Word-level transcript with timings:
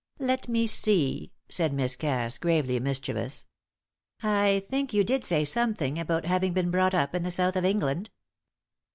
"Let 0.17 0.47
me 0.47 0.65
see," 0.65 1.31
said 1.47 1.73
Miss 1.73 1.95
Cass, 1.95 2.39
gravely 2.39 2.79
mischievous. 2.79 3.45
"I 4.23 4.65
think 4.67 4.95
you 4.95 5.03
did 5.03 5.23
say 5.23 5.45
something 5.45 5.99
about 5.99 6.25
having 6.25 6.53
been 6.53 6.71
brought 6.71 6.95
up 6.95 7.13
in 7.13 7.21
the 7.21 7.29
South 7.29 7.55
of 7.55 7.65
England." 7.65 8.09